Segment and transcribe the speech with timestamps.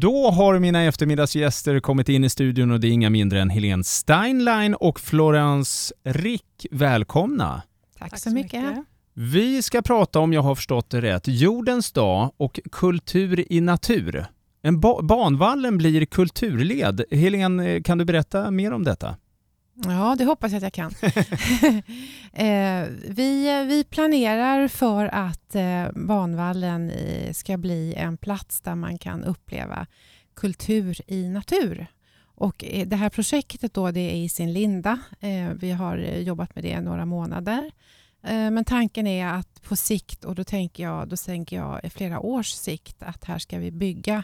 [0.00, 3.84] Då har mina eftermiddagsgäster kommit in i studion och det är inga mindre än Helene
[3.84, 6.66] Steinlein och Florence Rick.
[6.70, 7.62] Välkomna!
[7.98, 8.62] Tack, Tack så mycket.
[8.62, 8.84] mycket.
[9.14, 14.26] Vi ska prata, om jag har förstått det rätt, jordens dag och kultur i natur.
[14.62, 17.04] En ba banvallen blir kulturled.
[17.10, 19.16] Helene, kan du berätta mer om detta?
[19.84, 20.94] Ja, det hoppas jag att jag kan.
[22.32, 26.92] eh, vi, vi planerar för att eh, Banvallen
[27.32, 29.86] ska bli en plats där man kan uppleva
[30.34, 31.86] kultur i natur.
[32.38, 34.98] Och eh, det här projektet då, det är i sin linda.
[35.20, 37.70] Eh, vi har jobbat med det i några månader.
[38.22, 42.20] Eh, men tanken är att på sikt, och då tänker jag, då tänker jag flera
[42.20, 44.22] års sikt, att här ska vi bygga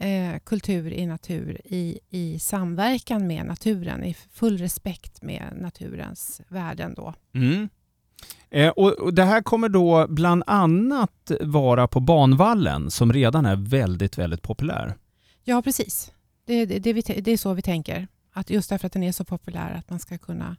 [0.00, 6.94] eh, kultur i natur i, i samverkan med naturen, i full respekt med naturens värden.
[6.94, 7.14] Då.
[7.34, 7.68] Mm.
[8.50, 13.56] Eh, och, och, Det här kommer då bland annat vara på Banvallen som redan är
[13.56, 14.94] väldigt, väldigt populär.
[15.44, 16.12] Ja, precis.
[16.44, 18.08] Det, det, det, vi, det är så vi tänker.
[18.32, 20.56] Att just därför att den är så populär, att man ska kunna...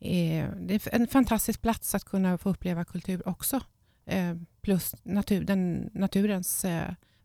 [0.00, 3.60] Eh, det är en fantastisk plats att kunna få uppleva kultur också.
[4.06, 6.64] Eh, plus natur, den, naturens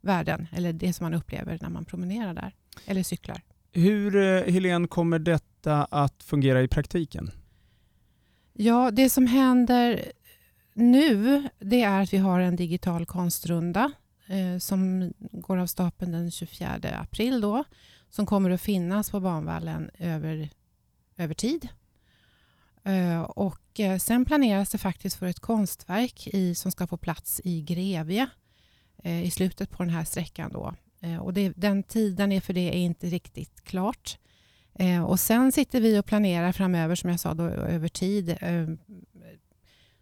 [0.01, 3.41] värden, eller det som man upplever när man promenerar där, eller cyklar.
[3.71, 7.31] Hur, eh, Helene, kommer detta att fungera i praktiken?
[8.53, 10.11] Ja, det som händer
[10.73, 13.91] nu det är att vi har en digital konstrunda
[14.27, 17.63] eh, som går av stapeln den 24 april då,
[18.09, 20.49] som kommer att finnas på Banvallen över,
[21.17, 21.67] över tid.
[22.83, 27.41] Eh, och eh, sen planeras det faktiskt för ett konstverk i, som ska få plats
[27.43, 28.27] i Grevie
[29.03, 30.51] i slutet på den här sträckan.
[30.51, 30.73] Då.
[31.01, 34.17] Eh, och det, den tiden är för det är inte riktigt klart.
[34.73, 38.37] Eh, och sen sitter vi och planerar framöver, som jag sa, då, över tid.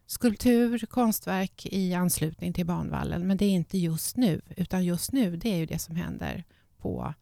[0.06, 3.28] Skulptur, konstverk i anslutning till banvallen.
[3.28, 6.44] Men det är inte just nu, utan just nu det är ju det som händer
[6.78, 7.14] på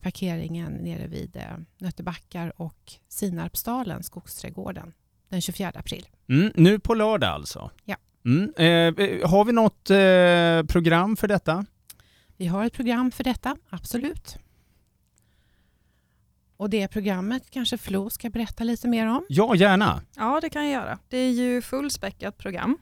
[0.00, 1.42] parkeringen nere vid
[1.78, 4.92] Nöttebackar och Sinarpsdalen, Skogsträdgården,
[5.28, 6.06] den 24 april.
[6.28, 7.70] Mm, nu på lördag alltså?
[7.84, 7.96] Ja.
[8.24, 8.54] Mm.
[8.56, 11.64] Eh, har vi något eh, program för detta?
[12.36, 14.38] Vi har ett program för detta, absolut.
[16.56, 19.24] Och det programmet kanske Flo ska berätta lite mer om?
[19.28, 20.02] Ja, gärna.
[20.16, 20.98] Ja, det kan jag göra.
[21.08, 22.78] Det är ju fullspäckat program.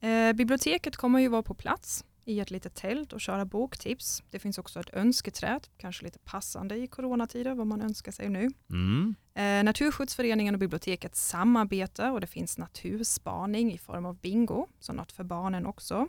[0.00, 4.22] Eh, biblioteket kommer ju vara på plats i ett litet tält och köra boktips.
[4.30, 8.50] Det finns också ett önsketräd, kanske lite passande i coronatider, vad man önskar sig nu.
[8.70, 9.14] Mm.
[9.34, 15.12] Eh, Naturskyddsföreningen och biblioteket samarbetar och det finns naturspaning i form av bingo, så något
[15.12, 16.08] för barnen också.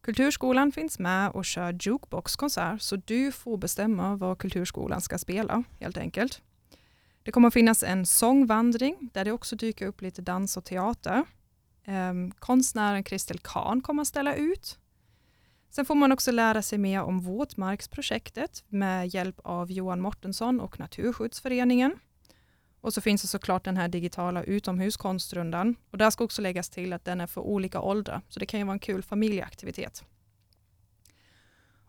[0.00, 5.96] Kulturskolan finns med och kör jukeboxkonsert, så du får bestämma vad Kulturskolan ska spela, helt
[5.96, 6.42] enkelt.
[7.22, 11.24] Det kommer att finnas en sångvandring där det också dyker upp lite dans och teater.
[11.84, 14.78] Eh, konstnären Kristel Kahn kommer att ställa ut
[15.76, 20.80] Sen får man också lära sig mer om våtmarksprojektet med hjälp av Johan Mortensson och
[20.80, 21.98] Naturskyddsföreningen.
[22.80, 25.76] Och så finns det såklart den här digitala utomhuskonstrundan.
[25.90, 28.60] Och där ska också läggas till att den är för olika åldrar, så det kan
[28.60, 30.04] ju vara en kul familjeaktivitet.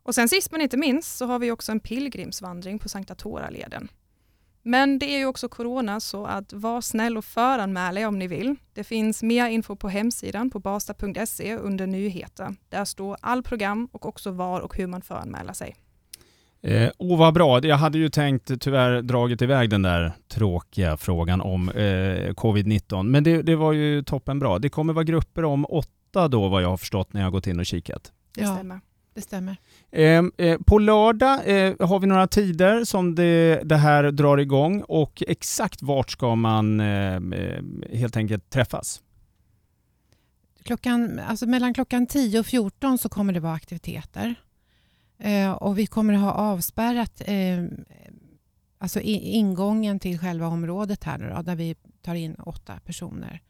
[0.04, 3.90] Och sen sist men inte minst så har vi också en pilgrimsvandring på Sankta Toraleden.
[4.68, 8.28] Men det är ju också corona så att var snäll och föranmäl er om ni
[8.28, 8.56] vill.
[8.74, 12.56] Det finns mer info på hemsidan på basta.se under nyheter.
[12.70, 15.76] Där står all program och också var och hur man föranmäler sig.
[16.62, 17.66] Eh, oh, vad bra.
[17.66, 23.24] Jag hade ju tänkt tyvärr dragit iväg den där tråkiga frågan om eh, covid-19, men
[23.24, 24.60] det, det, var ju toppen bra.
[24.60, 27.48] Det kommer vara grupper om åtta då vad jag har förstått när jag har gått
[27.48, 28.12] in och kikat.
[28.36, 28.80] Det stämmer
[29.18, 29.58] det stämmer.
[29.92, 34.82] Eh, eh, på lördag eh, har vi några tider som det, det, här drar igång
[34.82, 37.22] och exakt vart ska man eh,
[37.94, 39.02] helt enkelt träffas?
[40.64, 44.36] Klockan, alltså mellan klockan 10 och 14 så kommer det vara aktiviteter.
[45.60, 47.22] Och vi kommer ha avspärrat
[48.78, 53.42] alltså ingången till själva området här då, där vi tar in åtta personer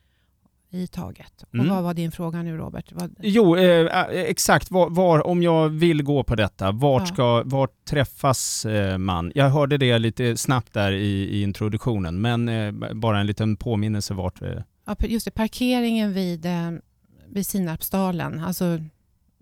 [0.69, 1.43] i taget.
[1.43, 1.69] Och mm.
[1.69, 2.91] vad var din fråga nu Robert?
[2.91, 3.15] Vad...
[3.19, 4.71] Jo, eh, exakt.
[4.71, 9.31] Var, var, om jag vill gå på detta, vart, ska, vart träffas eh, man?
[9.35, 14.13] Jag hörde det lite snabbt där i, i introduktionen, men eh, bara en liten påminnelse
[14.13, 14.41] vart...
[14.41, 14.61] Eh.
[14.85, 15.31] Ja, just det.
[15.31, 16.71] Parkeringen vid, eh,
[17.27, 18.79] vid Sinarpsdalen, alltså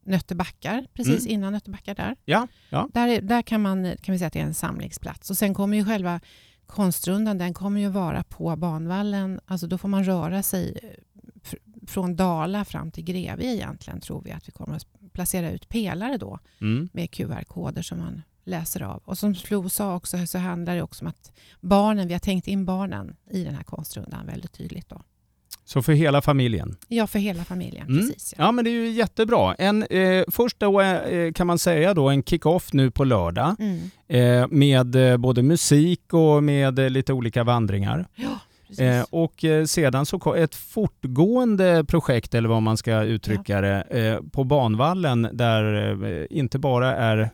[0.06, 1.34] Nöttebackar, precis mm.
[1.34, 2.16] innan Nöttebackar där.
[2.26, 2.90] Ja, ja.
[2.94, 5.30] Där, där kan man kan vi säga att det är en samlingsplats.
[5.30, 6.20] Och sen kommer ju själva
[6.66, 9.40] konstrundan, den kommer ju vara på banvallen.
[9.46, 10.78] Alltså då får man röra sig
[11.88, 16.18] från Dala fram till Grevie egentligen tror vi att vi kommer att placera ut pelare
[16.18, 16.90] då mm.
[16.94, 19.02] med QR-koder som man läser av.
[19.06, 22.48] Och som Flo sa också så handlar det också om att barnen, vi har tänkt
[22.48, 24.90] in barnen i den här konstrundan väldigt tydligt.
[24.90, 25.02] Då.
[25.68, 26.78] Så för hela familjen?
[26.88, 27.88] Ja, för hela familjen.
[27.88, 28.00] Mm.
[28.00, 28.44] Precis, ja.
[28.44, 29.56] Ja, men det är ju jättebra.
[29.56, 33.90] En, eh, först då eh, kan man säga då en kick-off nu på lördag Mm.
[34.08, 38.08] eh, med eh, både musik och med eh, lite olika vandringar.
[38.16, 38.40] ja.
[38.78, 44.22] Eh, och eh, sedan så ett fortgående projekt, eller vad man ska uttrycka det, eh,
[44.32, 47.30] på Banvallen där eh, inte bara är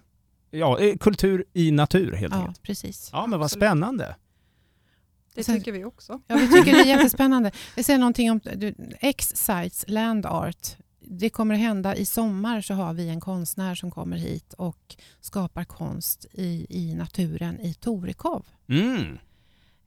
[0.51, 2.61] ja, eh, kultur i natur helt ja, enkelt.
[2.61, 3.09] precis.
[3.13, 3.63] Ja, men vad Absolut.
[3.63, 4.15] spännande.
[5.35, 6.21] Det Sen- tycker vi också.
[6.27, 7.51] Ja, vi tycker det är jättespännande.
[7.75, 10.67] Vi säger någonting om du, X-Sites Land Art.
[10.99, 14.95] Det kommer att hända i sommar så har vi en konstnär som kommer hit och
[15.21, 18.45] skapar konst i, i naturen i Torekov.
[18.69, 19.17] Mm.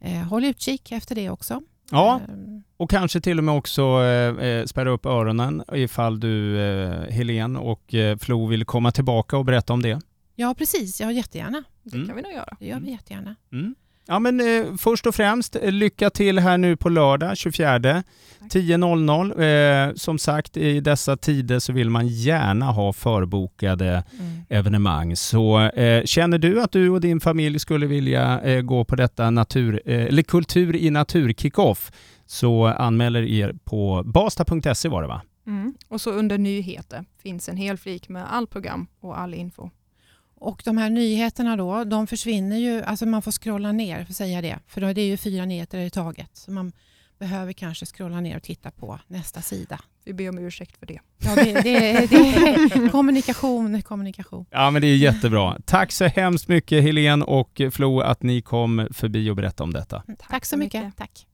[0.05, 1.61] Eh, håll utkik efter det också.
[1.91, 2.35] Ja, Eh,
[2.77, 7.56] och kanske till och med också eh, eh, spärra upp öronen ifall du, eh, Helen
[7.56, 10.01] och eh, Flo vill komma tillbaka och berätta om det.
[10.35, 11.01] ja, precis.
[11.01, 11.65] Ja, jättegärna.
[11.83, 12.06] Det Mm.
[12.09, 12.56] kan vi nog göra.
[12.61, 12.93] Det gör vi Mm.
[12.93, 13.37] jättegärna.
[13.53, 13.75] Mm.
[14.06, 18.03] Ja, men eh, först och främst, eh, lycka till här nu på lördag 24.
[18.51, 19.89] 10.00.
[19.89, 24.31] Eh, som sagt, i dessa tider så vill man gärna ha förbokade Mm.
[24.49, 25.17] evenemang.
[25.17, 29.31] Så eh, känner du att du och din familj skulle vilja eh, gå på detta
[29.31, 31.93] natur, eh, eller kultur i natur kickoff
[32.27, 35.23] så anmäler er på basta.se var det va?
[35.47, 35.75] Mm.
[35.89, 39.71] Och så under nyheter finns en hel flik med all program och all info.
[40.44, 44.17] Och de här nyheterna då, de försvinner ju, alltså man får scrolla ner för att
[44.17, 46.31] säga det, för då är det är ju fyra nyheter i taget.
[46.32, 46.73] Så man
[47.19, 49.81] behöver kanske scrolla ner och titta på nästa sida.
[50.05, 51.00] Vi ber om ursäkt för det.
[51.19, 54.46] Ja, det, det, det, kommunikation, kommunikation.
[54.50, 55.58] Ja men det är jättebra.
[55.64, 60.02] Tack så hemskt mycket Helene och Flo att ni kom förbi och berättade om detta.
[60.29, 60.96] Tack, så mycket.
[60.96, 61.26] Tack.